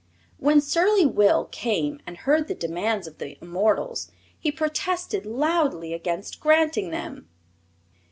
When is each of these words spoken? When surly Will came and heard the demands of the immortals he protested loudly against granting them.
When 0.39 0.61
surly 0.61 1.05
Will 1.05 1.45
came 1.45 2.01
and 2.07 2.17
heard 2.17 2.47
the 2.47 2.55
demands 2.55 3.05
of 3.05 3.19
the 3.19 3.37
immortals 3.39 4.09
he 4.39 4.51
protested 4.51 5.27
loudly 5.27 5.93
against 5.93 6.39
granting 6.39 6.89
them. 6.89 7.29